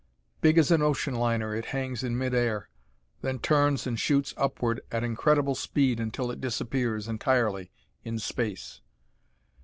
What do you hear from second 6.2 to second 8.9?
it disappears entirely, in space!